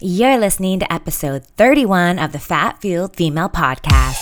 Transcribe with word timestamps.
You're 0.00 0.38
listening 0.38 0.78
to 0.78 0.92
episode 0.92 1.44
31 1.56 2.20
of 2.20 2.30
the 2.30 2.38
Fat 2.38 2.80
Fueled 2.80 3.16
Female 3.16 3.48
Podcast. 3.48 4.14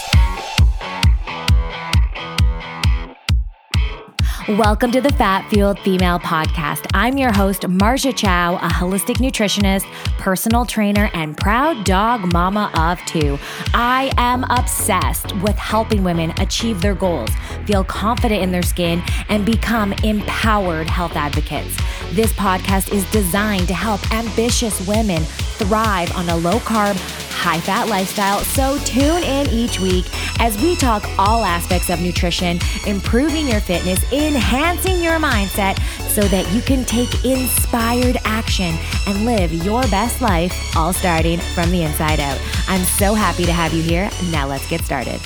Welcome 4.49 4.91
to 4.92 5.02
the 5.02 5.12
Fat 5.18 5.50
Fueled 5.50 5.78
Female 5.81 6.18
Podcast. 6.18 6.86
I'm 6.94 7.18
your 7.18 7.31
host, 7.31 7.62
Marja 7.62 8.16
Chow, 8.16 8.54
a 8.54 8.68
holistic 8.68 9.16
nutritionist, 9.16 9.84
personal 10.18 10.64
trainer, 10.64 11.11
and 11.12 11.36
proud 11.36 11.84
dog 11.84 12.32
mama 12.32 12.70
of 12.74 12.98
two. 13.04 13.38
I 13.74 14.12
am 14.16 14.45
obsessed 14.48 15.36
with 15.43 15.56
helping 15.56 16.02
women 16.02 16.32
achieve 16.38 16.80
their 16.80 16.95
goals, 16.95 17.29
feel 17.66 17.84
confident 17.84 18.43
in 18.43 18.50
their 18.50 18.62
skin, 18.62 19.02
and 19.29 19.45
become 19.45 19.93
empowered 20.04 20.88
health 20.88 21.16
advocates. 21.16 21.77
This 22.12 22.32
podcast 22.32 22.95
is 22.95 23.04
designed 23.11 23.68
to 23.68 23.74
help 23.74 24.11
ambitious 24.11 24.86
women 24.86 25.22
thrive 25.59 26.14
on 26.16 26.29
a 26.29 26.36
low 26.36 26.59
carb, 26.61 26.96
high 27.30 27.61
fat 27.61 27.89
lifestyle. 27.89 28.40
So 28.40 28.79
tune 28.85 29.22
in 29.22 29.49
each 29.50 29.79
week 29.79 30.07
as 30.40 30.61
we 30.61 30.75
talk 30.76 31.04
all 31.18 31.44
aspects 31.44 31.90
of 31.90 32.01
nutrition, 32.01 32.59
improving 32.87 33.47
your 33.47 33.61
fitness, 33.61 34.03
enhancing 34.13 35.03
your 35.03 35.19
mindset 35.19 35.79
so 36.09 36.23
that 36.23 36.51
you 36.53 36.63
can 36.63 36.85
take 36.85 37.25
inspired 37.25 38.16
action 38.25 38.75
and 39.07 39.25
live 39.25 39.53
your 39.53 39.83
best 39.83 40.21
life, 40.21 40.77
all 40.77 40.93
starting 40.93 41.39
from 41.39 41.71
the 41.71 41.83
inside 41.83 42.21
out. 42.21 42.41
I'm 42.69 42.85
so 42.85 43.15
happy 43.15 43.45
to 43.45 43.52
have 43.52 43.73
you 43.73 43.83
here. 43.83 44.11
Now 44.30 44.47
let's 44.47 44.69
get 44.69 44.83
started. 44.83 45.21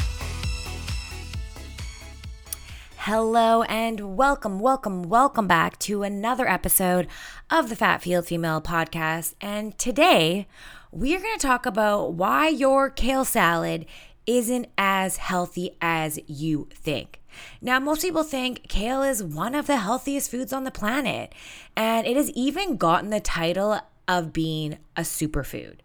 Hello 3.05 3.63
and 3.63 4.19
welcome, 4.19 4.59
welcome, 4.61 5.05
welcome 5.05 5.47
back 5.47 5.79
to 5.79 6.03
another 6.03 6.47
episode 6.47 7.09
of 7.49 7.71
the 7.71 7.75
Fat 7.75 8.03
Fueled 8.03 8.27
Female 8.27 8.61
podcast. 8.61 9.33
And 9.41 9.77
today 9.79 10.47
we 10.93 11.17
are 11.17 11.19
going 11.19 11.39
to 11.39 11.47
talk 11.47 11.65
about 11.65 12.13
why 12.13 12.49
your 12.49 12.91
kale 12.91 13.25
salad 13.25 13.87
isn't 14.27 14.67
as 14.77 15.17
healthy 15.17 15.79
as 15.81 16.19
you 16.27 16.69
think. 16.75 17.23
Now, 17.63 17.81
most 17.81 18.03
people 18.03 18.23
think 18.23 18.69
kale 18.69 19.03
is 19.03 19.25
one 19.25 19.55
of 19.55 19.67
the 19.67 19.79
healthiest 19.79 20.31
foods 20.31 20.53
on 20.53 20.65
the 20.65 20.71
planet, 20.71 21.35
and 21.75 22.07
it 22.07 22.19
has 22.19 22.29
even 22.33 22.77
gotten 22.77 23.09
the 23.09 23.19
title 23.19 23.81
of 24.09 24.35
being 24.35 24.77
a 24.95 25.01
superfood. 25.01 25.77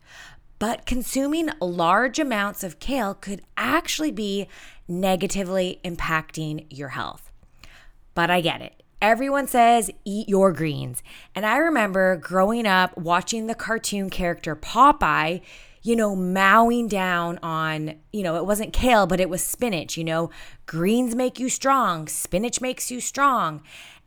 But 0.57 0.85
consuming 0.85 1.49
large 1.61 2.17
amounts 2.17 2.63
of 2.63 2.79
kale 2.79 3.13
could 3.13 3.41
actually 3.55 4.11
be 4.11 4.47
negatively 4.87 5.79
impacting 5.83 6.65
your 6.69 6.89
health. 6.89 7.31
But 8.13 8.29
I 8.29 8.41
get 8.41 8.61
it. 8.61 8.83
Everyone 9.01 9.47
says 9.47 9.91
eat 10.03 10.29
your 10.29 10.51
greens. 10.51 11.03
And 11.35 11.45
I 11.45 11.57
remember 11.57 12.15
growing 12.15 12.65
up 12.65 12.97
watching 12.97 13.47
the 13.47 13.55
cartoon 13.55 14.09
character 14.09 14.55
Popeye, 14.55 15.41
you 15.83 15.95
know, 15.95 16.15
mowing 16.15 16.87
down 16.87 17.37
on, 17.43 17.95
you 18.11 18.23
know, 18.23 18.37
it 18.37 18.45
wasn't 18.45 18.73
kale, 18.73 19.05
but 19.05 19.19
it 19.19 19.29
was 19.29 19.43
spinach, 19.43 19.97
you 19.97 20.03
know, 20.03 20.31
greens 20.65 21.13
make 21.13 21.39
you 21.39 21.49
strong, 21.49 22.07
spinach 22.07 22.59
makes 22.59 22.89
you 22.89 22.99
strong. 22.99 23.61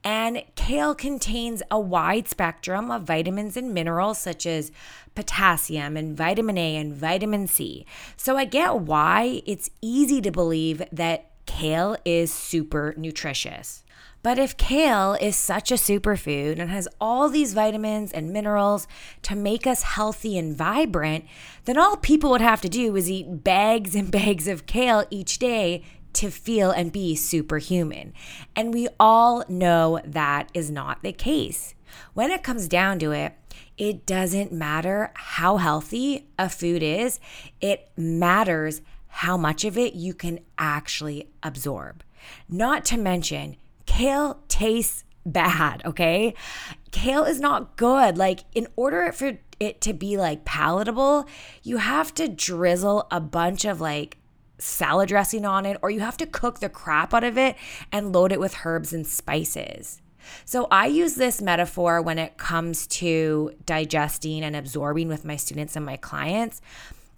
And 0.09 0.43
kale 0.55 0.95
contains 0.95 1.63
a 1.71 1.79
wide 1.79 2.29
spectrum 2.29 2.91
of 2.91 3.03
vitamins 3.03 3.59
and 3.59 3.75
minerals 3.75 4.17
such 4.19 4.47
as 4.47 4.73
potassium 5.15 5.99
and 5.99 6.17
vitamin 6.17 6.57
A 6.57 6.77
and 6.77 6.95
vitamin 6.95 7.47
C. 7.47 7.85
So 8.17 8.39
I 8.39 8.47
get 8.47 8.75
why 8.77 9.43
it's 9.45 9.69
easy 9.83 10.23
to 10.23 10.31
believe 10.31 10.83
that 10.91 11.31
kale 11.45 11.95
is 12.07 12.33
super 12.33 12.95
nutritious. 12.97 13.85
But 14.23 14.39
if 14.39 14.57
kale 14.57 15.19
is 15.21 15.37
such 15.37 15.71
a 15.71 15.75
superfood 15.75 16.59
and 16.59 16.71
has 16.71 16.89
all 17.01 17.29
these 17.29 17.53
vitamins 17.53 18.11
and 18.11 18.33
minerals 18.33 18.89
to 19.23 19.37
make 19.37 19.67
us 19.67 19.83
healthy 19.83 20.39
and 20.39 20.57
vibrant, 20.57 21.27
then 21.67 21.77
all 21.77 21.97
people 21.99 22.31
would 22.31 22.41
have 22.41 22.63
to 22.63 22.69
do 22.71 22.97
is 22.97 23.11
eat 23.11 23.45
bags 23.45 23.95
and 23.95 24.11
bags 24.19 24.49
of 24.49 24.65
kale 24.65 25.05
each 25.11 25.39
day 25.39 25.85
to 26.15 26.31
feel 26.31 26.71
and 26.71 26.93
be 26.93 27.15
superhuman. 27.15 28.13
And 28.57 28.73
we 28.73 28.89
all 28.99 29.45
know 29.49 30.01
that 30.05 30.51
is 30.55 30.71
not 30.71 31.03
the 31.03 31.13
case. 31.13 31.75
When 32.15 32.31
it 32.31 32.43
comes 32.43 32.69
down 32.69 32.99
to 33.01 33.13
it, 33.13 33.35
it 33.77 34.07
doesn't 34.07 34.53
matter 34.53 35.13
how 35.15 35.57
healthy 35.57 36.27
a 36.39 36.49
food 36.49 36.83
is, 36.83 37.21
it 37.61 37.91
matters 37.97 38.81
how 39.09 39.37
much 39.37 39.65
of 39.65 39.79
it 39.79 39.95
you 39.95 40.15
can 40.15 40.41
actually 40.59 41.29
absorb. 41.43 42.03
Not 42.49 42.85
to 42.87 42.97
mention, 42.97 43.57
kale 43.87 44.41
tastes 44.49 45.05
bad, 45.25 45.83
okay? 45.85 46.35
Kale 46.91 47.25
is 47.25 47.41
not 47.41 47.77
good. 47.77 48.19
Like, 48.19 48.41
in 48.55 48.67
order 48.77 49.13
for 49.13 49.39
it 49.61 49.81
to 49.83 49.93
be 49.93 50.17
like 50.17 50.45
palatable, 50.45 51.27
you 51.63 51.79
have 51.79 52.15
to 52.15 52.29
drizzle 52.29 53.07
a 53.11 53.21
bunch 53.21 53.65
of 53.65 53.81
like 53.81 54.19
salad 54.59 55.09
dressing 55.09 55.45
on 55.45 55.67
it, 55.67 55.79
or 55.83 55.91
you 55.91 56.01
have 56.01 56.17
to 56.19 56.27
cook 56.27 56.61
the 56.61 56.69
crap 56.69 57.15
out 57.15 57.25
of 57.25 57.39
it 57.39 57.57
and 57.93 58.13
load 58.13 58.33
it 58.33 58.41
with 58.41 58.57
herbs 58.65 58.93
and 58.93 59.07
spices. 59.07 60.01
So 60.45 60.67
I 60.71 60.87
use 60.87 61.15
this 61.15 61.41
metaphor 61.41 62.03
when 62.03 62.19
it 62.19 62.37
comes 62.37 62.87
to 62.89 63.53
digesting 63.65 64.43
and 64.43 64.55
absorbing 64.55 65.09
with 65.09 65.25
my 65.25 65.37
students 65.37 65.77
and 65.77 65.87
my 65.87 65.97
clients. 65.97 66.61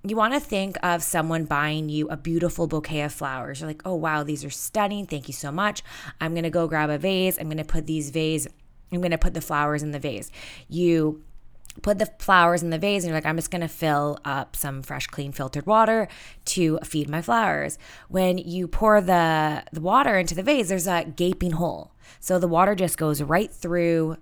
You 0.03 0.17
want 0.17 0.33
to 0.33 0.41
think 0.41 0.79
of 0.83 1.03
someone 1.03 1.45
buying 1.45 1.89
you 1.89 2.09
a 2.09 2.17
beautiful 2.17 2.67
bouquet 2.67 3.03
of 3.03 3.13
flowers. 3.13 3.61
You're 3.61 3.69
like, 3.69 3.83
oh, 3.85 3.97
wow, 3.97 4.23
these 4.23 4.45
are 4.45 4.51
stunning. 4.51 5.07
Thank 5.07 5.29
you 5.29 5.35
so 5.35 5.53
much. 5.53 5.83
I'm 6.21 6.33
going 6.33 6.45
to 6.45 6.51
go 6.51 6.69
grab 6.69 6.89
a 6.89 6.97
vase. 6.97 7.37
I'm 7.39 7.49
going 7.49 7.59
to 7.59 7.65
put 7.65 7.87
these 7.87 8.11
vase, 8.11 8.47
I'm 8.93 9.01
going 9.01 9.11
to 9.11 9.19
put 9.19 9.35
the 9.35 9.41
flowers 9.41 9.83
in 9.83 9.91
the 9.91 9.99
vase. 9.99 10.31
You 10.69 11.23
put 11.83 11.99
the 11.99 12.07
flowers 12.19 12.63
in 12.63 12.71
the 12.71 12.79
vase 12.79 13.05
and 13.05 13.11
you're 13.11 13.17
like 13.17 13.27
i'm 13.27 13.37
just 13.37 13.51
going 13.51 13.61
to 13.61 13.69
fill 13.69 14.19
up 14.25 14.57
some 14.57 14.83
fresh 14.83 15.07
clean 15.07 15.33
filtered 15.33 15.67
water 15.67 16.09
to 16.45 16.79
feed 16.85 17.09
my 17.09 17.23
flowers. 17.23 17.79
When 18.09 18.39
you 18.39 18.67
pour 18.67 19.01
the 19.01 19.63
the 19.73 19.81
water 19.81 20.19
into 20.19 20.35
the 20.35 20.43
vase 20.43 20.69
there's 20.69 20.87
a 20.87 21.05
gaping 21.05 21.53
hole. 21.53 21.93
So 22.19 22.39
the 22.39 22.49
water 22.49 22.75
just 22.75 22.99
goes 22.99 23.23
right 23.23 23.53
through 23.53 24.17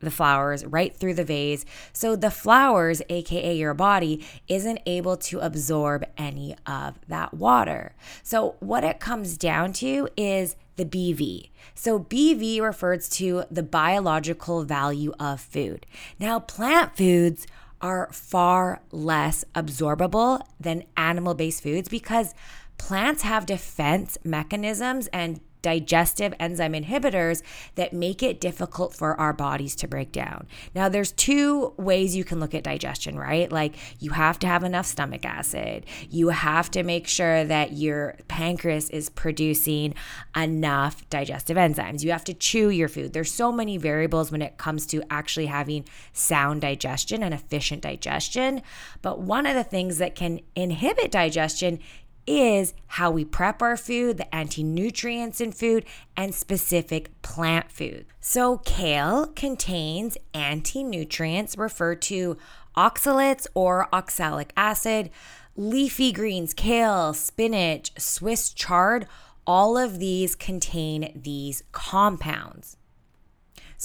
the 0.00 0.10
flowers 0.10 0.64
right 0.64 0.96
through 0.96 1.14
the 1.14 1.24
vase. 1.24 1.64
So 1.92 2.16
the 2.16 2.30
flowers, 2.30 3.02
aka 3.08 3.54
your 3.54 3.74
body, 3.74 4.24
isn't 4.48 4.80
able 4.86 5.16
to 5.18 5.40
absorb 5.40 6.04
any 6.16 6.56
of 6.66 6.98
that 7.08 7.34
water. 7.34 7.94
So 8.22 8.56
what 8.60 8.84
it 8.84 9.00
comes 9.00 9.36
down 9.36 9.72
to 9.74 10.08
is 10.16 10.56
the 10.76 10.84
BV. 10.84 11.50
So, 11.74 11.98
BV 11.98 12.60
refers 12.60 13.08
to 13.10 13.44
the 13.50 13.62
biological 13.62 14.64
value 14.64 15.12
of 15.18 15.40
food. 15.40 15.86
Now, 16.18 16.38
plant 16.38 16.96
foods 16.96 17.46
are 17.80 18.08
far 18.12 18.80
less 18.90 19.44
absorbable 19.54 20.42
than 20.58 20.84
animal 20.96 21.34
based 21.34 21.62
foods 21.62 21.88
because 21.88 22.34
plants 22.78 23.22
have 23.22 23.46
defense 23.46 24.18
mechanisms 24.24 25.08
and 25.08 25.40
digestive 25.66 26.32
enzyme 26.38 26.74
inhibitors 26.74 27.42
that 27.74 27.92
make 27.92 28.22
it 28.22 28.40
difficult 28.40 28.94
for 28.94 29.18
our 29.20 29.32
bodies 29.32 29.74
to 29.74 29.88
break 29.88 30.12
down. 30.12 30.46
Now, 30.76 30.88
there's 30.88 31.10
two 31.10 31.74
ways 31.76 32.14
you 32.14 32.22
can 32.22 32.38
look 32.38 32.54
at 32.54 32.62
digestion, 32.62 33.18
right? 33.18 33.50
Like 33.50 33.74
you 33.98 34.12
have 34.12 34.38
to 34.38 34.46
have 34.46 34.62
enough 34.62 34.86
stomach 34.86 35.24
acid, 35.24 35.84
you 36.08 36.28
have 36.28 36.70
to 36.70 36.84
make 36.84 37.08
sure 37.08 37.44
that 37.44 37.72
your 37.72 38.14
pancreas 38.28 38.90
is 38.90 39.08
producing 39.08 39.96
enough 40.36 41.04
digestive 41.10 41.56
enzymes, 41.56 42.04
you 42.04 42.12
have 42.12 42.22
to 42.26 42.34
chew 42.34 42.68
your 42.68 42.88
food. 42.88 43.12
There's 43.12 43.32
so 43.32 43.50
many 43.50 43.76
variables 43.76 44.30
when 44.30 44.42
it 44.42 44.58
comes 44.58 44.86
to 44.86 45.02
actually 45.10 45.46
having 45.46 45.84
sound 46.12 46.60
digestion 46.60 47.24
and 47.24 47.34
efficient 47.34 47.82
digestion. 47.82 48.62
But 49.02 49.18
one 49.18 49.46
of 49.46 49.56
the 49.56 49.64
things 49.64 49.98
that 49.98 50.14
can 50.14 50.38
inhibit 50.54 51.10
digestion 51.10 51.80
is 52.26 52.74
how 52.86 53.10
we 53.10 53.24
prep 53.24 53.62
our 53.62 53.76
food, 53.76 54.18
the 54.18 54.34
anti 54.34 54.62
nutrients 54.62 55.40
in 55.40 55.52
food, 55.52 55.84
and 56.16 56.34
specific 56.34 57.10
plant 57.22 57.70
food. 57.70 58.06
So, 58.20 58.58
kale 58.58 59.26
contains 59.28 60.16
anti 60.34 60.82
nutrients 60.82 61.56
referred 61.56 62.02
to 62.02 62.36
oxalates 62.76 63.46
or 63.54 63.88
oxalic 63.92 64.52
acid. 64.56 65.10
Leafy 65.56 66.12
greens, 66.12 66.52
kale, 66.52 67.14
spinach, 67.14 67.90
Swiss 67.98 68.50
chard, 68.50 69.06
all 69.46 69.78
of 69.78 69.98
these 69.98 70.34
contain 70.34 71.12
these 71.14 71.62
compounds. 71.72 72.76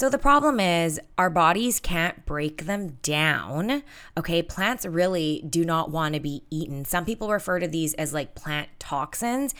So 0.01 0.09
the 0.09 0.17
problem 0.17 0.59
is 0.59 0.99
our 1.19 1.29
bodies 1.29 1.79
can't 1.79 2.25
break 2.25 2.65
them 2.65 2.97
down. 3.03 3.83
Okay, 4.17 4.41
plants 4.41 4.83
really 4.83 5.45
do 5.47 5.63
not 5.63 5.91
want 5.91 6.15
to 6.15 6.19
be 6.19 6.41
eaten. 6.49 6.85
Some 6.85 7.05
people 7.05 7.29
refer 7.29 7.59
to 7.59 7.67
these 7.67 7.93
as 7.93 8.11
like 8.11 8.33
plant 8.33 8.69
toxins, 8.79 9.53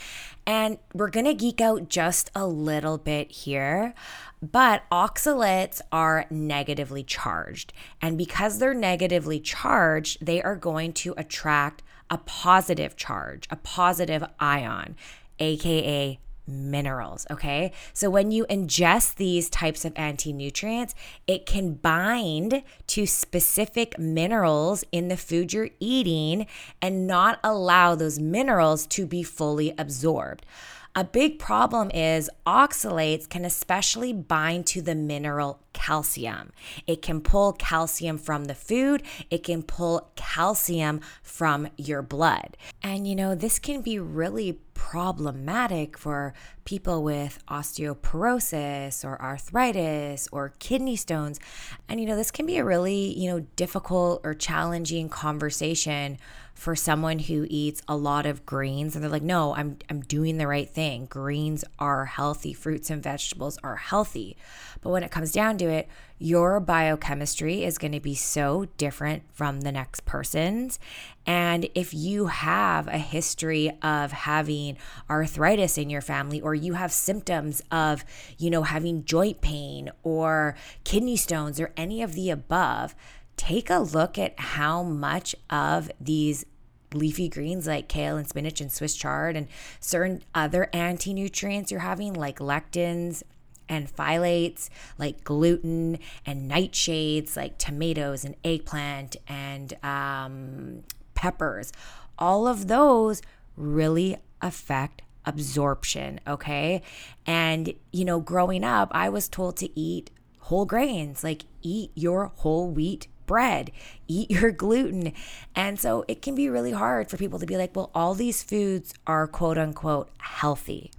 and 0.47 0.79
we're 0.95 1.11
going 1.11 1.27
to 1.27 1.35
geek 1.35 1.61
out 1.61 1.89
just 1.89 2.31
a 2.33 2.47
little 2.47 2.97
bit 2.97 3.29
here. 3.29 3.93
But 4.41 4.81
oxalates 4.91 5.79
are 5.91 6.25
negatively 6.31 7.03
charged. 7.03 7.71
And 8.01 8.17
because 8.17 8.57
they're 8.57 8.73
negatively 8.73 9.39
charged, 9.39 10.25
they 10.25 10.41
are 10.41 10.55
going 10.55 10.93
to 10.93 11.13
attract 11.17 11.83
a 12.09 12.17
positive 12.17 12.95
charge, 12.95 13.47
a 13.51 13.57
positive 13.57 14.23
ion, 14.39 14.95
aka 15.37 16.17
minerals. 16.47 17.25
Okay. 17.31 17.71
So 17.93 18.09
when 18.09 18.31
you 18.31 18.45
ingest 18.45 19.15
these 19.15 19.49
types 19.49 19.85
of 19.85 19.93
anti 19.95 20.33
nutrients, 20.33 20.95
it 21.27 21.45
can 21.45 21.73
bind 21.73 22.63
to 22.87 23.05
specific 23.05 23.97
minerals 23.97 24.83
in 24.91 25.07
the 25.07 25.17
food 25.17 25.53
you're 25.53 25.69
eating 25.79 26.47
and 26.81 27.07
not 27.07 27.39
allow 27.43 27.95
those 27.95 28.19
minerals 28.19 28.85
to 28.87 29.05
be 29.05 29.23
fully 29.23 29.73
absorbed. 29.77 30.45
A 30.93 31.05
big 31.05 31.39
problem 31.39 31.89
is 31.91 32.29
oxalates 32.45 33.29
can 33.29 33.45
especially 33.45 34.11
bind 34.11 34.65
to 34.67 34.81
the 34.81 34.93
mineral 34.93 35.61
calcium. 35.71 36.51
It 36.85 37.01
can 37.01 37.21
pull 37.21 37.53
calcium 37.53 38.17
from 38.17 38.45
the 38.45 38.55
food, 38.55 39.01
it 39.29 39.41
can 39.43 39.63
pull 39.63 40.11
calcium 40.17 40.99
from 41.23 41.69
your 41.77 42.01
blood. 42.01 42.57
And 42.83 43.07
you 43.07 43.15
know, 43.15 43.35
this 43.35 43.57
can 43.57 43.81
be 43.81 43.99
really 43.99 44.59
problematic 44.89 45.95
for 45.95 46.33
people 46.65 47.03
with 47.03 47.37
osteoporosis 47.47 49.05
or 49.05 49.21
arthritis 49.21 50.27
or 50.31 50.53
kidney 50.57 50.95
stones. 50.95 51.39
And 51.87 52.01
you 52.01 52.07
know, 52.07 52.15
this 52.15 52.31
can 52.31 52.47
be 52.47 52.57
a 52.57 52.65
really, 52.65 53.17
you 53.17 53.29
know, 53.29 53.41
difficult 53.55 54.21
or 54.23 54.33
challenging 54.33 55.07
conversation 55.07 56.17
for 56.61 56.75
someone 56.75 57.17
who 57.17 57.47
eats 57.49 57.81
a 57.87 57.95
lot 57.95 58.27
of 58.27 58.45
greens 58.45 58.93
and 58.93 59.03
they're 59.03 59.09
like, 59.09 59.23
"No, 59.23 59.55
I'm 59.55 59.79
I'm 59.89 60.01
doing 60.01 60.37
the 60.37 60.45
right 60.45 60.69
thing. 60.69 61.07
Greens 61.07 61.65
are 61.79 62.05
healthy, 62.05 62.53
fruits 62.53 62.91
and 62.91 63.01
vegetables 63.01 63.57
are 63.63 63.77
healthy." 63.77 64.37
But 64.79 64.91
when 64.91 65.01
it 65.01 65.09
comes 65.09 65.31
down 65.31 65.57
to 65.57 65.65
it, 65.65 65.87
your 66.19 66.59
biochemistry 66.59 67.63
is 67.63 67.79
going 67.79 67.93
to 67.93 67.99
be 67.99 68.13
so 68.13 68.67
different 68.77 69.23
from 69.33 69.61
the 69.61 69.71
next 69.71 70.05
person's. 70.05 70.77
And 71.25 71.67
if 71.73 71.95
you 71.95 72.27
have 72.27 72.87
a 72.87 72.99
history 72.99 73.71
of 73.81 74.11
having 74.11 74.77
arthritis 75.09 75.79
in 75.79 75.89
your 75.89 76.01
family 76.01 76.41
or 76.41 76.53
you 76.53 76.73
have 76.73 76.91
symptoms 76.91 77.63
of, 77.71 78.05
you 78.37 78.51
know, 78.51 78.61
having 78.61 79.03
joint 79.03 79.41
pain 79.41 79.89
or 80.03 80.55
kidney 80.83 81.17
stones 81.17 81.59
or 81.59 81.73
any 81.75 82.03
of 82.03 82.13
the 82.13 82.29
above, 82.29 82.93
take 83.35 83.71
a 83.71 83.79
look 83.79 84.19
at 84.19 84.39
how 84.39 84.83
much 84.83 85.35
of 85.49 85.89
these 85.99 86.45
leafy 86.93 87.29
greens 87.29 87.67
like 87.67 87.87
kale 87.87 88.17
and 88.17 88.27
spinach 88.27 88.61
and 88.61 88.71
Swiss 88.71 88.95
chard 88.95 89.35
and 89.35 89.47
certain 89.79 90.23
other 90.35 90.69
anti 90.73 91.13
nutrients 91.13 91.71
you're 91.71 91.81
having, 91.81 92.13
like 92.13 92.39
lectins 92.39 93.23
and 93.69 93.93
phytates, 93.93 94.69
like 94.97 95.23
gluten 95.23 95.97
and 96.25 96.51
nightshades, 96.51 97.37
like 97.37 97.57
tomatoes 97.57 98.25
and 98.25 98.35
eggplant 98.43 99.15
and 99.27 99.73
um, 99.83 100.83
peppers. 101.15 101.71
All 102.19 102.47
of 102.47 102.67
those 102.67 103.21
really 103.55 104.17
affect 104.41 105.01
absorption, 105.25 106.19
okay? 106.27 106.81
And, 107.25 107.73
you 107.91 108.05
know, 108.05 108.19
growing 108.19 108.63
up, 108.63 108.89
I 108.91 109.09
was 109.09 109.29
told 109.29 109.57
to 109.57 109.79
eat 109.79 110.11
whole 110.39 110.65
grains, 110.65 111.23
like 111.23 111.43
eat 111.61 111.91
your 111.95 112.31
whole 112.37 112.69
wheat 112.69 113.07
bread, 113.31 113.71
eat 114.09 114.29
your 114.29 114.51
gluten. 114.51 115.13
And 115.55 115.79
so 115.79 116.03
it 116.09 116.21
can 116.21 116.35
be 116.35 116.49
really 116.49 116.73
hard 116.73 117.09
for 117.09 117.15
people 117.15 117.39
to 117.39 117.45
be 117.45 117.55
like, 117.55 117.73
well, 117.73 117.89
all 117.95 118.13
these 118.13 118.43
foods 118.43 118.93
are 119.07 119.25
quote 119.25 119.57
unquote 119.57 120.09
healthy. 120.17 120.91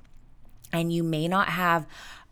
And 0.73 0.90
you 0.90 1.02
may 1.02 1.29
not 1.29 1.50
have 1.50 1.87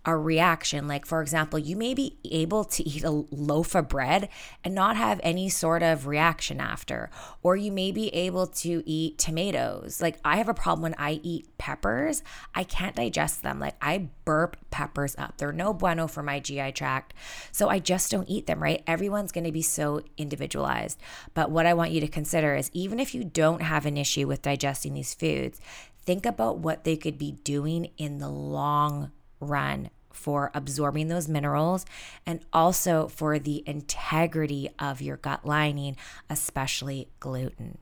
a 0.05 0.17
reaction. 0.17 0.89
Like, 0.89 1.05
for 1.05 1.21
example, 1.21 1.59
you 1.59 1.77
may 1.77 1.95
be 1.95 2.19
able 2.25 2.65
to 2.65 2.89
eat 2.89 3.05
a 3.05 3.11
loaf 3.11 3.75
of 3.75 3.89
bread 3.89 4.29
and 4.65 4.75
not 4.75 4.97
have 4.97 5.21
any 5.23 5.49
sort 5.49 5.83
of 5.83 6.07
reaction 6.07 6.61
after, 6.61 7.11
or 7.43 7.57
you 7.57 7.71
may 7.71 7.93
be 7.93 8.09
able 8.15 8.47
to 8.47 8.83
eat 8.87 9.19
tomatoes. 9.19 10.01
Like, 10.01 10.19
I 10.25 10.37
have 10.37 10.49
a 10.49 10.55
problem 10.55 10.83
when 10.83 10.95
I 10.99 11.21
eat 11.23 11.47
peppers, 11.59 12.23
I 12.55 12.65
can't 12.65 12.97
digest 12.97 13.43
them. 13.43 13.61
Like, 13.61 13.77
I 13.83 14.09
burp 14.25 14.57
peppers 14.71 15.15
up. 15.19 15.37
They're 15.37 15.53
no 15.53 15.75
bueno 15.75 16.07
for 16.07 16.23
my 16.23 16.41
GI 16.41 16.73
tract. 16.73 17.15
So 17.53 17.69
I 17.69 17.79
just 17.79 18.11
don't 18.11 18.29
eat 18.29 18.47
them, 18.47 18.63
right? 18.63 18.83
Everyone's 18.87 19.33
going 19.33 19.45
to 19.45 19.53
be 19.53 19.63
so 19.63 20.03
individualized. 20.17 20.99
But 21.35 21.51
what 21.51 21.67
I 21.67 21.75
want 21.75 21.91
you 21.91 22.01
to 22.01 22.09
consider 22.09 22.55
is 22.55 22.71
even 22.73 22.99
if 22.99 23.15
you 23.15 23.25
don't 23.25 23.63
have 23.63 23.87
an 23.87 23.97
issue 23.97 24.27
with 24.27 24.43
digesting 24.43 24.95
these 24.95 25.15
foods, 25.15 25.61
think 26.03 26.25
about 26.25 26.59
what 26.59 26.85
they 26.85 26.97
could 26.97 27.19
be 27.19 27.33
doing 27.33 27.91
in 27.99 28.19
the 28.19 28.29
long 28.29 29.11
run 29.41 29.91
for 30.13 30.51
absorbing 30.55 31.09
those 31.09 31.29
minerals 31.29 31.87
and 32.27 32.41
also 32.53 33.09
for 33.09 33.39
the 33.39 33.63
integrity 33.67 34.69
of 34.79 35.01
your 35.01 35.17
gut 35.17 35.45
lining, 35.45 35.97
especially 36.29 37.09
gluten. 37.21 37.79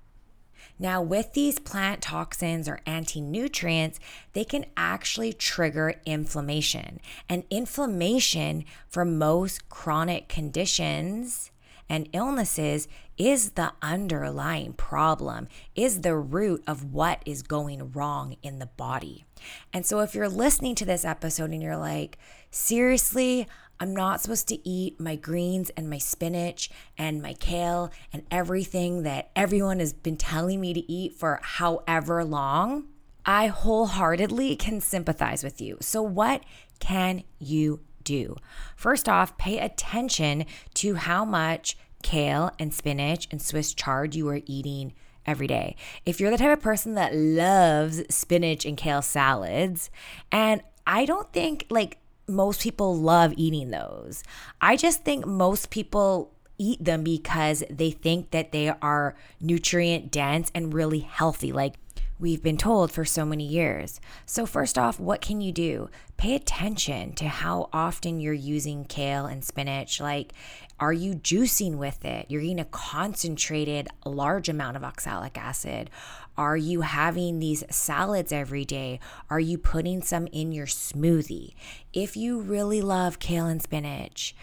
Now, 0.78 1.02
with 1.02 1.32
these 1.32 1.58
plant 1.58 2.02
toxins 2.02 2.68
or 2.68 2.80
anti 2.86 3.20
nutrients, 3.20 3.98
they 4.32 4.44
can 4.44 4.66
actually 4.76 5.32
trigger 5.32 5.94
inflammation. 6.06 7.00
And 7.28 7.44
inflammation 7.50 8.64
for 8.86 9.04
most 9.04 9.68
chronic 9.68 10.28
conditions 10.28 11.50
and 11.88 12.08
illnesses 12.12 12.86
is 13.18 13.50
the 13.50 13.72
underlying 13.82 14.72
problem, 14.72 15.48
is 15.74 16.00
the 16.00 16.16
root 16.16 16.62
of 16.66 16.92
what 16.92 17.20
is 17.26 17.42
going 17.42 17.92
wrong 17.92 18.36
in 18.42 18.58
the 18.60 18.66
body. 18.66 19.24
And 19.72 19.84
so, 19.84 20.00
if 20.00 20.14
you're 20.14 20.28
listening 20.28 20.74
to 20.76 20.84
this 20.84 21.04
episode 21.04 21.50
and 21.50 21.62
you're 21.62 21.76
like, 21.76 22.18
seriously, 22.50 23.46
I'm 23.80 23.94
not 23.94 24.20
supposed 24.20 24.48
to 24.48 24.68
eat 24.68 24.98
my 24.98 25.16
greens 25.16 25.70
and 25.70 25.88
my 25.88 25.98
spinach 25.98 26.70
and 26.96 27.22
my 27.22 27.34
kale 27.34 27.92
and 28.12 28.24
everything 28.30 29.02
that 29.04 29.30
everyone 29.36 29.78
has 29.78 29.92
been 29.92 30.16
telling 30.16 30.60
me 30.60 30.74
to 30.74 30.92
eat 30.92 31.14
for 31.14 31.40
however 31.42 32.24
long. 32.24 32.88
I 33.24 33.48
wholeheartedly 33.48 34.56
can 34.56 34.80
sympathize 34.80 35.44
with 35.44 35.60
you. 35.60 35.76
So, 35.80 36.02
what 36.02 36.42
can 36.80 37.24
you 37.38 37.80
do? 38.02 38.36
First 38.74 39.08
off, 39.08 39.36
pay 39.36 39.58
attention 39.58 40.46
to 40.74 40.94
how 40.94 41.24
much 41.24 41.76
kale 42.02 42.50
and 42.58 42.72
spinach 42.72 43.28
and 43.30 43.40
Swiss 43.40 43.74
chard 43.74 44.14
you 44.14 44.28
are 44.28 44.40
eating 44.46 44.92
every 45.26 45.46
day. 45.46 45.76
If 46.06 46.20
you're 46.20 46.30
the 46.30 46.38
type 46.38 46.56
of 46.56 46.62
person 46.62 46.94
that 46.94 47.14
loves 47.14 48.02
spinach 48.14 48.64
and 48.64 48.76
kale 48.76 49.02
salads, 49.02 49.90
and 50.32 50.62
I 50.86 51.04
don't 51.04 51.32
think 51.32 51.66
like 51.70 51.98
most 52.26 52.60
people 52.62 52.96
love 52.96 53.34
eating 53.36 53.70
those. 53.70 54.22
I 54.60 54.76
just 54.76 55.04
think 55.04 55.26
most 55.26 55.70
people 55.70 56.32
eat 56.58 56.84
them 56.84 57.04
because 57.04 57.62
they 57.70 57.90
think 57.90 58.30
that 58.32 58.52
they 58.52 58.68
are 58.68 59.14
nutrient 59.40 60.10
dense 60.10 60.50
and 60.54 60.74
really 60.74 61.00
healthy. 61.00 61.52
Like 61.52 61.74
we've 62.18 62.42
been 62.42 62.56
told 62.56 62.90
for 62.90 63.04
so 63.04 63.24
many 63.24 63.44
years. 63.44 64.00
So, 64.26 64.44
first 64.46 64.76
off, 64.76 64.98
what 64.98 65.20
can 65.20 65.40
you 65.40 65.52
do? 65.52 65.88
Pay 66.16 66.34
attention 66.34 67.12
to 67.14 67.28
how 67.28 67.68
often 67.72 68.20
you're 68.20 68.32
using 68.32 68.84
kale 68.84 69.26
and 69.26 69.44
spinach. 69.44 70.00
Like, 70.00 70.32
are 70.80 70.92
you 70.92 71.14
juicing 71.14 71.76
with 71.76 72.04
it? 72.04 72.26
You're 72.28 72.42
eating 72.42 72.60
a 72.60 72.64
concentrated, 72.64 73.88
large 74.04 74.48
amount 74.48 74.76
of 74.76 74.84
oxalic 74.84 75.36
acid. 75.36 75.90
Are 76.36 76.56
you 76.56 76.82
having 76.82 77.40
these 77.40 77.64
salads 77.68 78.32
every 78.32 78.64
day? 78.64 79.00
Are 79.28 79.40
you 79.40 79.58
putting 79.58 80.02
some 80.02 80.28
in 80.28 80.52
your 80.52 80.66
smoothie? 80.66 81.54
If 81.92 82.16
you 82.16 82.40
really 82.40 82.80
love 82.80 83.18
kale 83.18 83.46
and 83.46 83.60
spinach, 83.60 84.36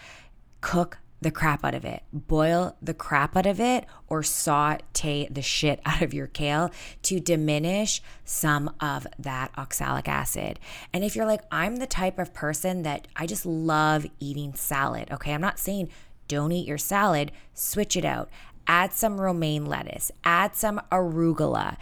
cook 0.60 0.98
the 1.20 1.30
crap 1.30 1.64
out 1.64 1.74
of 1.74 1.84
it. 1.84 2.02
Boil 2.12 2.76
the 2.82 2.92
crap 2.92 3.36
out 3.36 3.46
of 3.46 3.58
it 3.58 3.86
or 4.08 4.22
saute 4.22 5.26
the 5.30 5.42
shit 5.42 5.80
out 5.86 6.02
of 6.02 6.12
your 6.12 6.26
kale 6.26 6.70
to 7.02 7.18
diminish 7.18 8.02
some 8.24 8.74
of 8.80 9.06
that 9.18 9.50
oxalic 9.56 10.08
acid. 10.08 10.60
And 10.92 11.02
if 11.02 11.16
you're 11.16 11.26
like, 11.26 11.42
I'm 11.50 11.76
the 11.76 11.86
type 11.86 12.18
of 12.18 12.34
person 12.34 12.82
that 12.82 13.08
I 13.16 13.26
just 13.26 13.46
love 13.46 14.06
eating 14.20 14.54
salad, 14.54 15.10
okay? 15.10 15.32
I'm 15.32 15.40
not 15.40 15.58
saying 15.58 15.88
don't 16.28 16.52
eat 16.52 16.66
your 16.66 16.78
salad, 16.78 17.32
switch 17.54 17.96
it 17.96 18.04
out. 18.04 18.28
Add 18.68 18.92
some 18.92 19.20
romaine 19.20 19.64
lettuce, 19.64 20.10
add 20.24 20.56
some 20.56 20.80
arugula. 20.90 21.76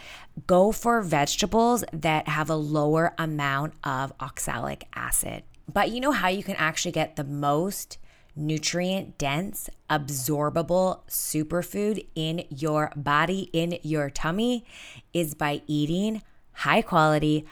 Go 0.45 0.71
for 0.71 1.01
vegetables 1.01 1.83
that 1.91 2.27
have 2.27 2.49
a 2.49 2.55
lower 2.55 3.15
amount 3.17 3.73
of 3.83 4.13
oxalic 4.19 4.87
acid. 4.93 5.43
But 5.71 5.89
you 5.89 5.99
know 5.99 6.11
how 6.11 6.27
you 6.27 6.43
can 6.43 6.55
actually 6.57 6.91
get 6.91 7.15
the 7.15 7.23
most 7.23 7.97
nutrient 8.35 9.17
dense, 9.17 9.69
absorbable 9.89 10.99
superfood 11.07 12.05
in 12.15 12.43
your 12.49 12.91
body, 12.95 13.49
in 13.53 13.79
your 13.81 14.09
tummy, 14.09 14.65
is 15.13 15.33
by 15.33 15.61
eating 15.67 16.21
high 16.51 16.81
quality, 16.81 17.45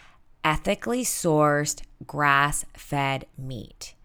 ethically 0.43 1.03
sourced, 1.03 1.81
grass 2.05 2.65
fed 2.75 3.25
meat. 3.37 3.95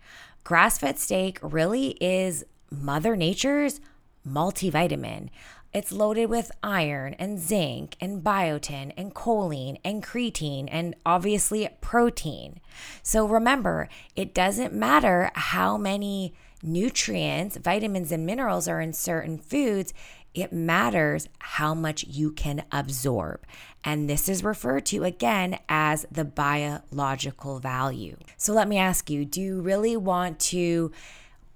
Grass 0.44 0.78
fed 0.78 0.98
steak 0.98 1.38
really 1.42 1.90
is 2.00 2.44
Mother 2.70 3.16
Nature's 3.16 3.80
multivitamin. 4.26 5.28
It's 5.72 5.92
loaded 5.92 6.26
with 6.26 6.50
iron 6.62 7.14
and 7.14 7.38
zinc 7.38 7.96
and 8.00 8.22
biotin 8.24 8.92
and 8.96 9.14
choline 9.14 9.78
and 9.84 10.02
creatine 10.02 10.68
and 10.70 10.94
obviously 11.04 11.68
protein. 11.80 12.60
So 13.02 13.26
remember, 13.26 13.88
it 14.16 14.34
doesn't 14.34 14.72
matter 14.72 15.30
how 15.34 15.76
many 15.76 16.34
nutrients, 16.62 17.58
vitamins, 17.58 18.10
and 18.10 18.24
minerals 18.24 18.66
are 18.66 18.80
in 18.80 18.92
certain 18.92 19.38
foods 19.38 19.92
it 20.34 20.52
matters 20.52 21.28
how 21.38 21.74
much 21.74 22.04
you 22.04 22.30
can 22.30 22.64
absorb. 22.70 23.40
And 23.82 24.08
this 24.08 24.28
is 24.28 24.44
referred 24.44 24.86
to 24.86 25.04
again 25.04 25.58
as 25.68 26.06
the 26.12 26.24
biological 26.24 27.58
value. 27.58 28.16
So 28.36 28.52
let 28.52 28.68
me 28.68 28.78
ask 28.78 29.10
you 29.10 29.24
do 29.24 29.40
you 29.40 29.60
really 29.60 29.96
want 29.96 30.38
to? 30.40 30.92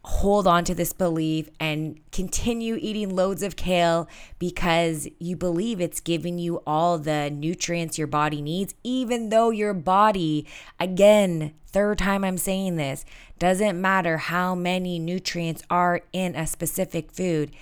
Hold 0.05 0.47
on 0.47 0.65
to 0.65 0.75
this 0.75 0.93
belief 0.93 1.49
and 1.61 2.01
continue 2.11 2.77
eating 2.81 3.15
loads 3.15 3.43
of 3.43 3.55
kale 3.55 4.09
because 4.39 5.09
you 5.19 5.37
believe 5.37 5.81
it's 5.81 6.01
giving 6.01 6.39
you 6.39 6.61
all 6.67 6.99
the 6.99 7.31
nutrients 7.31 7.99
your 7.99 8.09
body 8.09 8.43
needs, 8.43 8.75
even 8.83 9.29
though 9.29 9.51
your 9.51 9.75
body, 9.75 10.47
again, 10.81 11.55
third 11.67 11.99
time 11.99 12.25
I'm 12.25 12.39
saying 12.39 12.77
this, 12.77 13.05
doesn't 13.39 13.81
matter 13.81 14.19
how 14.19 14.55
many 14.55 14.99
nutrients 14.99 15.63
are 15.71 16.01
in 16.13 16.35
a 16.35 16.47
specific 16.47 17.13
food. 17.13 17.53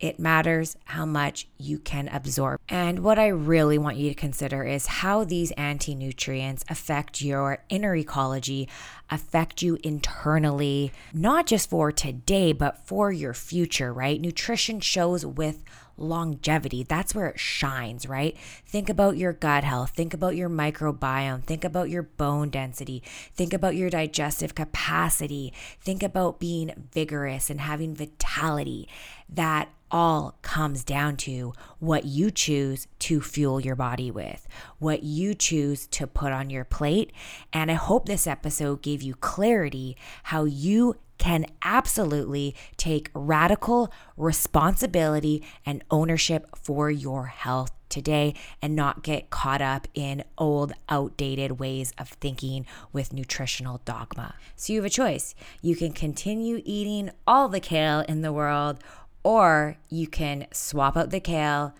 It 0.00 0.18
matters 0.18 0.76
how 0.84 1.06
much 1.06 1.46
you 1.56 1.78
can 1.78 2.08
absorb. 2.08 2.60
And 2.68 2.98
what 2.98 3.18
I 3.18 3.28
really 3.28 3.78
want 3.78 3.96
you 3.96 4.08
to 4.10 4.14
consider 4.14 4.64
is 4.64 4.86
how 4.86 5.24
these 5.24 5.50
anti 5.52 5.94
nutrients 5.94 6.64
affect 6.68 7.22
your 7.22 7.62
inner 7.68 7.94
ecology, 7.94 8.68
affect 9.10 9.62
you 9.62 9.78
internally, 9.82 10.92
not 11.12 11.46
just 11.46 11.68
for 11.70 11.92
today, 11.92 12.52
but 12.52 12.86
for 12.86 13.12
your 13.12 13.34
future, 13.34 13.92
right? 13.92 14.20
Nutrition 14.20 14.80
shows 14.80 15.24
with 15.24 15.62
longevity. 15.96 16.82
That's 16.82 17.14
where 17.14 17.28
it 17.28 17.38
shines, 17.38 18.08
right? 18.08 18.36
Think 18.66 18.88
about 18.88 19.16
your 19.16 19.32
gut 19.32 19.64
health, 19.64 19.90
think 19.90 20.14
about 20.14 20.36
your 20.36 20.48
microbiome, 20.48 21.44
think 21.44 21.64
about 21.64 21.90
your 21.90 22.02
bone 22.02 22.50
density, 22.50 23.02
think 23.34 23.52
about 23.52 23.76
your 23.76 23.90
digestive 23.90 24.54
capacity, 24.54 25.52
think 25.80 26.02
about 26.02 26.40
being 26.40 26.88
vigorous 26.92 27.50
and 27.50 27.60
having 27.60 27.94
vitality. 27.94 28.88
That 29.28 29.68
all 29.90 30.36
comes 30.42 30.82
down 30.82 31.16
to 31.16 31.52
what 31.78 32.04
you 32.04 32.30
choose 32.30 32.88
to 32.98 33.20
fuel 33.20 33.60
your 33.60 33.76
body 33.76 34.10
with, 34.10 34.48
what 34.84 35.02
you 35.02 35.34
choose 35.34 35.86
to 35.88 36.06
put 36.06 36.30
on 36.30 36.50
your 36.50 36.64
plate. 36.64 37.10
And 37.52 37.70
I 37.70 37.74
hope 37.74 38.06
this 38.06 38.26
episode 38.26 38.82
gave 38.82 39.02
you 39.02 39.14
clarity 39.14 39.96
how 40.24 40.44
you 40.44 40.96
can 41.16 41.46
absolutely 41.62 42.54
take 42.76 43.10
radical 43.14 43.90
responsibility 44.16 45.42
and 45.64 45.82
ownership 45.90 46.46
for 46.54 46.90
your 46.90 47.26
health 47.26 47.72
today 47.88 48.34
and 48.60 48.76
not 48.76 49.02
get 49.02 49.30
caught 49.30 49.62
up 49.62 49.88
in 49.94 50.22
old, 50.36 50.72
outdated 50.88 51.58
ways 51.58 51.92
of 51.96 52.08
thinking 52.08 52.66
with 52.92 53.12
nutritional 53.12 53.80
dogma. 53.84 54.34
So 54.56 54.72
you 54.72 54.80
have 54.80 54.86
a 54.86 54.90
choice. 54.90 55.34
You 55.62 55.76
can 55.76 55.92
continue 55.92 56.60
eating 56.64 57.10
all 57.26 57.48
the 57.48 57.60
kale 57.60 58.00
in 58.00 58.20
the 58.20 58.32
world 58.32 58.78
or 59.22 59.78
you 59.88 60.06
can 60.06 60.46
swap 60.52 60.96
out 60.96 61.10
the 61.10 61.20
kale, 61.20 61.74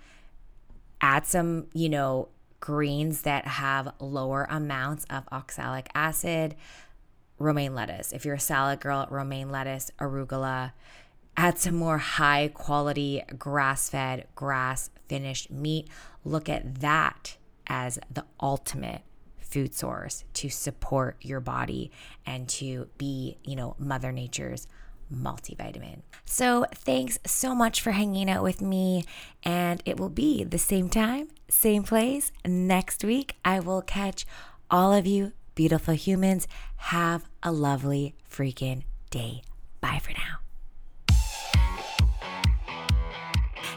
add 1.00 1.26
some, 1.26 1.66
you 1.74 1.90
know, 1.90 2.28
greens 2.64 3.20
that 3.20 3.46
have 3.46 3.92
lower 4.00 4.46
amounts 4.48 5.04
of 5.10 5.22
oxalic 5.30 5.86
acid, 5.94 6.54
romaine 7.38 7.74
lettuce. 7.74 8.10
If 8.10 8.24
you're 8.24 8.36
a 8.36 8.40
salad 8.40 8.80
girl, 8.80 9.06
romaine 9.10 9.50
lettuce, 9.50 9.90
arugula. 9.98 10.72
Add 11.36 11.58
some 11.58 11.74
more 11.74 11.98
high 11.98 12.50
quality 12.54 13.22
grass 13.38 13.90
fed, 13.90 14.28
grass 14.34 14.88
finished 15.08 15.50
meat. 15.50 15.88
Look 16.24 16.48
at 16.48 16.76
that 16.80 17.36
as 17.66 17.98
the 18.10 18.24
ultimate 18.40 19.02
food 19.36 19.74
source 19.74 20.24
to 20.32 20.48
support 20.48 21.18
your 21.20 21.40
body 21.40 21.90
and 22.24 22.48
to 22.48 22.88
be, 22.96 23.36
you 23.44 23.56
know, 23.56 23.76
Mother 23.78 24.10
Nature's 24.10 24.68
multivitamin. 25.12 26.02
So, 26.24 26.66
thanks 26.74 27.18
so 27.26 27.54
much 27.54 27.80
for 27.80 27.92
hanging 27.92 28.30
out 28.30 28.42
with 28.42 28.60
me, 28.60 29.04
and 29.42 29.82
it 29.84 29.98
will 29.98 30.10
be 30.10 30.44
the 30.44 30.58
same 30.58 30.88
time, 30.88 31.28
same 31.48 31.82
place 31.82 32.32
next 32.46 33.04
week. 33.04 33.36
I 33.44 33.60
will 33.60 33.82
catch 33.82 34.26
all 34.70 34.92
of 34.92 35.06
you 35.06 35.32
beautiful 35.54 35.94
humans. 35.94 36.48
Have 36.76 37.28
a 37.42 37.52
lovely 37.52 38.14
freaking 38.28 38.82
day. 39.10 39.42
Bye 39.80 40.00
for 40.02 40.12
now. 40.12 40.43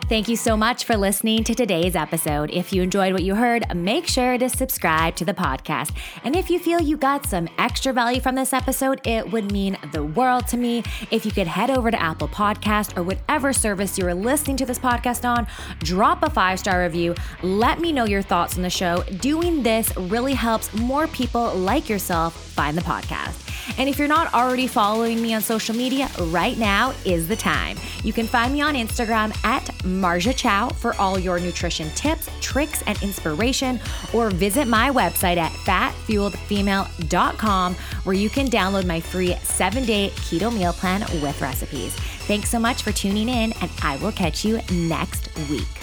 Thank 0.10 0.30
you 0.30 0.38
so 0.38 0.56
much 0.56 0.86
for 0.86 0.96
listening 0.96 1.44
to 1.44 1.54
today's 1.54 1.94
episode. 1.94 2.50
If 2.52 2.72
you 2.72 2.82
enjoyed 2.82 3.12
what 3.12 3.24
you 3.24 3.36
heard, 3.36 3.76
make 3.76 4.08
sure 4.08 4.38
to 4.38 4.48
subscribe 4.48 5.18
to 5.18 5.26
the 5.26 5.34
podcast. 5.34 5.92
And 6.24 6.34
if 6.34 6.50
you 6.50 6.60
feel 6.60 6.82
you 6.82 6.96
got 6.96 7.26
some 7.26 7.50
extra 7.58 7.92
value 7.92 8.22
from 8.22 8.36
this 8.36 8.54
episode, 8.54 9.06
it 9.06 9.30
would 9.34 9.52
mean 9.52 9.78
the 9.92 10.06
world 10.06 10.48
to 10.48 10.56
me 10.56 10.82
if 11.12 11.26
you 11.26 11.34
could 11.34 11.48
head 11.48 11.70
over 11.70 11.92
to 11.92 12.02
Apple 12.02 12.30
Podcast 12.30 12.98
or 12.98 13.04
whatever 13.04 13.52
service 13.52 13.98
you're 13.98 14.14
listening 14.14 14.56
to 14.56 14.66
this 14.66 14.80
podcast 14.80 15.28
on, 15.28 15.46
drop 15.80 16.24
a 16.24 16.30
five 16.30 16.58
star 16.58 16.84
review, 16.84 17.14
let 17.44 17.82
me 17.82 17.92
know 17.92 18.06
your 18.06 18.22
thoughts 18.22 18.56
on 18.56 18.64
the 18.64 18.70
show. 18.70 19.04
Doing 19.20 19.62
this 19.62 19.94
really 19.98 20.36
helps 20.36 20.74
more 20.74 21.08
people 21.08 21.54
like 21.54 21.90
yourself 21.90 22.34
find 22.34 22.78
the 22.78 22.82
podcast. 22.82 23.44
And 23.78 23.90
if 23.90 24.00
you're 24.00 24.08
not 24.08 24.34
already 24.34 24.68
following 24.68 25.22
me 25.22 25.34
on 25.34 25.42
social 25.42 25.76
media, 25.76 26.10
right 26.20 26.58
now 26.58 26.94
is 27.06 27.28
the 27.28 27.36
time. 27.36 27.78
You 28.04 28.14
can 28.14 28.26
find 28.26 28.54
me 28.54 28.62
on 28.62 28.76
Instagram 28.76 29.36
at 29.44 29.70
Marja 30.02 30.36
Chow 30.36 30.70
for 30.70 30.96
all 30.96 31.20
your 31.20 31.40
nutrition 31.40 31.90
tips, 31.92 32.30
tricks, 32.42 32.84
and 32.88 33.02
inspiration, 33.02 33.80
or 34.14 34.30
visit 34.30 34.68
my 34.68 34.90
website 34.90 35.38
at 35.38 35.52
fatfueledfemale.com 35.52 37.76
where 38.04 38.16
you 38.16 38.30
can 38.30 38.48
download 38.48 38.86
my 38.86 39.00
free 39.00 39.36
seven 39.44 39.86
day 39.86 40.10
keto 40.16 40.54
meal 40.54 40.74
plan 40.74 41.02
with 41.22 41.40
recipes. 41.42 41.96
Thanks 42.28 42.50
so 42.50 42.60
much 42.60 42.84
for 42.84 42.92
tuning 42.92 43.30
in, 43.30 43.54
and 43.62 43.72
I 43.82 43.96
will 43.98 44.12
catch 44.12 44.44
you 44.44 44.60
next 44.72 45.30
week. 45.50 45.77